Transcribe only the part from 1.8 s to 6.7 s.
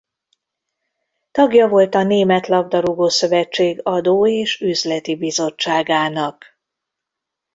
a Német labdarúgó-szövetség adó- és üzleti bizottságának.